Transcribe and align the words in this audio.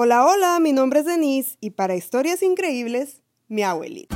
Hola, 0.00 0.24
hola, 0.24 0.60
mi 0.60 0.72
nombre 0.72 1.00
es 1.00 1.06
Denise 1.06 1.56
y 1.60 1.70
para 1.70 1.96
historias 1.96 2.40
increíbles, 2.44 3.20
mi 3.48 3.64
abuelita. 3.64 4.14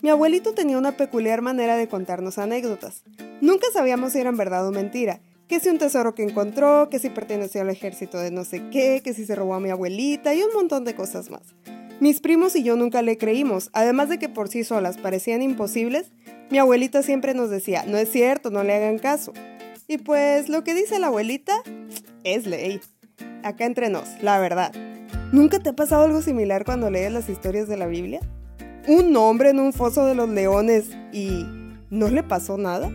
Mi 0.00 0.10
abuelito 0.10 0.54
tenía 0.54 0.78
una 0.78 0.96
peculiar 0.96 1.42
manera 1.42 1.76
de 1.76 1.88
contarnos 1.88 2.38
anécdotas. 2.38 3.02
Nunca 3.40 3.66
sabíamos 3.72 4.12
si 4.12 4.20
eran 4.20 4.36
verdad 4.36 4.64
o 4.68 4.70
mentira, 4.70 5.20
que 5.48 5.58
si 5.58 5.70
un 5.70 5.78
tesoro 5.78 6.14
que 6.14 6.22
encontró, 6.22 6.88
que 6.88 7.00
si 7.00 7.10
pertenecía 7.10 7.62
al 7.62 7.70
ejército 7.70 8.20
de 8.20 8.30
no 8.30 8.44
sé 8.44 8.62
qué, 8.70 9.00
que 9.02 9.14
si 9.14 9.26
se 9.26 9.34
robó 9.34 9.54
a 9.54 9.60
mi 9.60 9.70
abuelita 9.70 10.36
y 10.36 10.42
un 10.42 10.52
montón 10.54 10.84
de 10.84 10.94
cosas 10.94 11.30
más. 11.30 11.56
Mis 11.98 12.20
primos 12.20 12.54
y 12.54 12.62
yo 12.62 12.76
nunca 12.76 13.02
le 13.02 13.18
creímos, 13.18 13.70
además 13.72 14.08
de 14.08 14.20
que 14.20 14.28
por 14.28 14.48
sí 14.48 14.62
solas 14.62 14.98
parecían 14.98 15.42
imposibles, 15.42 16.12
mi 16.48 16.58
abuelita 16.58 17.02
siempre 17.02 17.34
nos 17.34 17.50
decía, 17.50 17.84
no 17.86 17.96
es 17.96 18.08
cierto, 18.08 18.50
no 18.50 18.62
le 18.62 18.74
hagan 18.74 18.98
caso. 18.98 19.32
Y 19.92 19.98
pues 19.98 20.48
lo 20.48 20.64
que 20.64 20.72
dice 20.72 20.98
la 20.98 21.08
abuelita 21.08 21.52
es 22.24 22.46
ley. 22.46 22.80
Acá 23.42 23.66
entre 23.66 23.90
nos, 23.90 24.08
la 24.22 24.38
verdad. 24.38 24.72
¿Nunca 25.32 25.58
te 25.58 25.68
ha 25.68 25.74
pasado 25.74 26.04
algo 26.04 26.22
similar 26.22 26.64
cuando 26.64 26.88
lees 26.88 27.12
las 27.12 27.28
historias 27.28 27.68
de 27.68 27.76
la 27.76 27.86
Biblia? 27.86 28.20
¿Un 28.88 29.14
hombre 29.18 29.50
en 29.50 29.60
un 29.60 29.74
foso 29.74 30.06
de 30.06 30.14
los 30.14 30.30
leones 30.30 30.86
y 31.12 31.44
no 31.90 32.08
le 32.08 32.22
pasó 32.22 32.56
nada? 32.56 32.90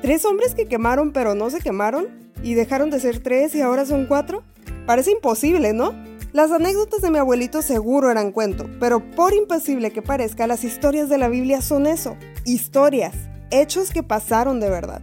¿Tres 0.00 0.24
hombres 0.24 0.54
que 0.54 0.66
quemaron 0.66 1.12
pero 1.12 1.34
no 1.34 1.50
se 1.50 1.58
quemaron? 1.58 2.06
¿Y 2.40 2.54
dejaron 2.54 2.90
de 2.90 3.00
ser 3.00 3.18
tres 3.18 3.52
y 3.56 3.60
ahora 3.60 3.84
son 3.84 4.06
cuatro? 4.06 4.44
Parece 4.86 5.10
imposible, 5.10 5.72
¿no? 5.72 5.92
Las 6.32 6.52
anécdotas 6.52 7.02
de 7.02 7.10
mi 7.10 7.18
abuelito 7.18 7.62
seguro 7.62 8.12
eran 8.12 8.30
cuento, 8.30 8.70
pero 8.78 9.00
por 9.00 9.34
imposible 9.34 9.90
que 9.90 10.02
parezca, 10.02 10.46
las 10.46 10.62
historias 10.62 11.08
de 11.08 11.18
la 11.18 11.28
Biblia 11.28 11.62
son 11.62 11.88
eso, 11.88 12.16
historias, 12.44 13.16
hechos 13.50 13.90
que 13.90 14.04
pasaron 14.04 14.60
de 14.60 14.70
verdad. 14.70 15.02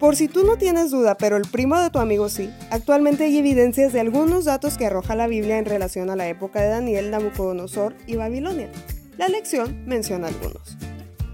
Por 0.00 0.16
si 0.16 0.28
tú 0.28 0.44
no 0.44 0.56
tienes 0.56 0.90
duda, 0.90 1.14
pero 1.18 1.36
el 1.36 1.42
primo 1.42 1.78
de 1.78 1.90
tu 1.90 1.98
amigo 1.98 2.30
sí, 2.30 2.50
actualmente 2.70 3.24
hay 3.24 3.36
evidencias 3.36 3.92
de 3.92 4.00
algunos 4.00 4.46
datos 4.46 4.78
que 4.78 4.86
arroja 4.86 5.14
la 5.14 5.26
Biblia 5.26 5.58
en 5.58 5.66
relación 5.66 6.08
a 6.08 6.16
la 6.16 6.26
época 6.26 6.62
de 6.62 6.70
Daniel, 6.70 7.10
Nabucodonosor 7.10 7.94
y 8.06 8.16
Babilonia. 8.16 8.70
La 9.18 9.28
lección 9.28 9.84
menciona 9.84 10.28
algunos. 10.28 10.78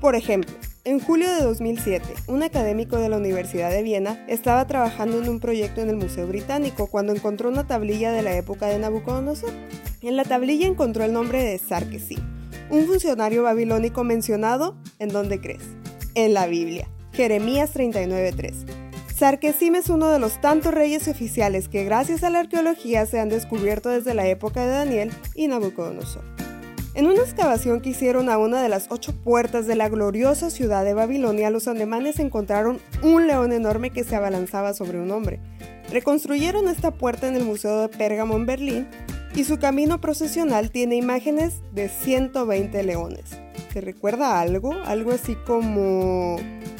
Por 0.00 0.16
ejemplo, 0.16 0.52
en 0.82 0.98
julio 0.98 1.32
de 1.32 1.42
2007, 1.42 2.04
un 2.26 2.42
académico 2.42 2.96
de 2.96 3.08
la 3.08 3.18
Universidad 3.18 3.70
de 3.70 3.84
Viena 3.84 4.24
estaba 4.26 4.66
trabajando 4.66 5.22
en 5.22 5.28
un 5.28 5.38
proyecto 5.38 5.80
en 5.80 5.88
el 5.88 5.96
Museo 5.96 6.26
Británico 6.26 6.88
cuando 6.88 7.12
encontró 7.12 7.48
una 7.48 7.68
tablilla 7.68 8.10
de 8.10 8.22
la 8.22 8.36
época 8.36 8.66
de 8.66 8.80
Nabucodonosor. 8.80 9.52
En 10.02 10.16
la 10.16 10.24
tablilla 10.24 10.66
encontró 10.66 11.04
el 11.04 11.12
nombre 11.12 11.40
de 11.40 11.56
Sarkesi, 11.58 12.18
un 12.70 12.84
funcionario 12.86 13.44
babilónico 13.44 14.02
mencionado, 14.02 14.76
¿en 14.98 15.10
dónde 15.10 15.40
crees? 15.40 15.62
En 16.16 16.34
la 16.34 16.48
Biblia. 16.48 16.88
Jeremías 17.16 17.72
39:3. 17.72 18.66
Sarkesim 19.16 19.74
es 19.74 19.88
uno 19.88 20.10
de 20.10 20.18
los 20.18 20.38
tantos 20.42 20.74
reyes 20.74 21.08
oficiales 21.08 21.66
que 21.66 21.82
gracias 21.82 22.22
a 22.22 22.28
la 22.28 22.40
arqueología 22.40 23.06
se 23.06 23.18
han 23.18 23.30
descubierto 23.30 23.88
desde 23.88 24.12
la 24.12 24.26
época 24.26 24.66
de 24.66 24.72
Daniel 24.72 25.10
y 25.34 25.48
Nabucodonosor. 25.48 26.22
En 26.92 27.06
una 27.06 27.22
excavación 27.22 27.80
que 27.80 27.88
hicieron 27.90 28.28
a 28.28 28.36
una 28.36 28.60
de 28.60 28.68
las 28.68 28.88
ocho 28.90 29.14
puertas 29.14 29.66
de 29.66 29.76
la 29.76 29.88
gloriosa 29.88 30.50
ciudad 30.50 30.84
de 30.84 30.92
Babilonia, 30.92 31.48
los 31.48 31.68
alemanes 31.68 32.18
encontraron 32.18 32.80
un 33.02 33.26
león 33.26 33.52
enorme 33.52 33.88
que 33.88 34.04
se 34.04 34.14
abalanzaba 34.14 34.74
sobre 34.74 35.00
un 35.00 35.10
hombre. 35.10 35.40
Reconstruyeron 35.90 36.68
esta 36.68 36.90
puerta 36.90 37.28
en 37.28 37.36
el 37.36 37.44
Museo 37.44 37.80
de 37.80 37.88
Pérgamo 37.88 38.36
en 38.36 38.44
Berlín 38.44 38.88
y 39.34 39.44
su 39.44 39.58
camino 39.58 40.02
procesional 40.02 40.70
tiene 40.70 40.96
imágenes 40.96 41.62
de 41.72 41.88
120 41.88 42.82
leones. 42.82 43.24
¿Te 43.72 43.80
recuerda 43.80 44.38
algo? 44.38 44.74
Algo 44.84 45.12
así 45.12 45.34
como 45.46 46.36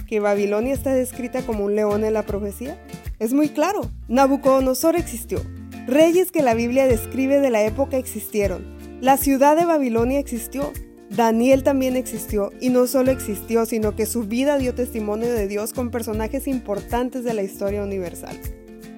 que 0.06 0.20
Babilonia 0.20 0.72
está 0.72 0.94
descrita 0.94 1.42
como 1.42 1.64
un 1.64 1.74
león 1.74 2.04
en 2.04 2.14
la 2.14 2.24
profecía? 2.24 2.78
Es 3.18 3.32
muy 3.32 3.48
claro, 3.48 3.90
Nabucodonosor 4.08 4.96
existió. 4.96 5.40
Reyes 5.86 6.32
que 6.32 6.42
la 6.42 6.54
Biblia 6.54 6.86
describe 6.86 7.40
de 7.40 7.50
la 7.50 7.62
época 7.62 7.96
existieron. 7.96 8.76
La 9.00 9.16
ciudad 9.16 9.56
de 9.56 9.64
Babilonia 9.64 10.18
existió. 10.18 10.72
Daniel 11.10 11.62
también 11.62 11.96
existió 11.96 12.50
y 12.60 12.70
no 12.70 12.86
solo 12.86 13.12
existió, 13.12 13.64
sino 13.66 13.94
que 13.94 14.06
su 14.06 14.24
vida 14.24 14.58
dio 14.58 14.74
testimonio 14.74 15.32
de 15.32 15.46
Dios 15.46 15.72
con 15.72 15.90
personajes 15.90 16.48
importantes 16.48 17.22
de 17.22 17.34
la 17.34 17.42
historia 17.42 17.82
universal. 17.82 18.36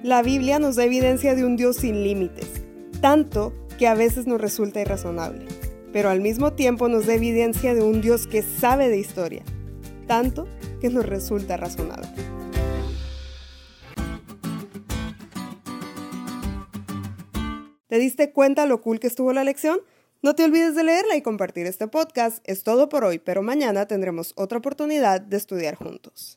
La 0.01 0.23
Biblia 0.23 0.59
nos 0.59 0.77
da 0.77 0.85
evidencia 0.85 1.35
de 1.35 1.45
un 1.45 1.57
Dios 1.57 1.75
sin 1.75 2.03
límites, 2.03 2.47
tanto 3.01 3.53
que 3.77 3.87
a 3.87 3.93
veces 3.93 4.27
nos 4.27 4.41
resulta 4.41 4.81
irrazonable, 4.81 5.45
pero 5.93 6.09
al 6.09 6.21
mismo 6.21 6.53
tiempo 6.53 6.87
nos 6.87 7.05
da 7.05 7.13
evidencia 7.13 7.75
de 7.75 7.83
un 7.83 8.01
Dios 8.01 8.25
que 8.25 8.41
sabe 8.41 8.89
de 8.89 8.97
historia, 8.97 9.43
tanto 10.09 10.47
que 10.81 10.89
nos 10.89 11.05
resulta 11.05 11.55
razonable. 11.55 12.07
¿Te 17.87 17.99
diste 17.99 18.33
cuenta 18.33 18.65
lo 18.65 18.81
cool 18.81 18.99
que 18.99 19.05
estuvo 19.05 19.33
la 19.33 19.43
lección? 19.43 19.79
No 20.23 20.33
te 20.33 20.43
olvides 20.43 20.73
de 20.73 20.83
leerla 20.83 21.15
y 21.15 21.21
compartir 21.21 21.67
este 21.67 21.87
podcast. 21.87 22.39
Es 22.49 22.63
todo 22.63 22.89
por 22.89 23.03
hoy, 23.03 23.19
pero 23.19 23.43
mañana 23.43 23.87
tendremos 23.87 24.33
otra 24.35 24.57
oportunidad 24.57 25.21
de 25.21 25.37
estudiar 25.37 25.75
juntos. 25.75 26.27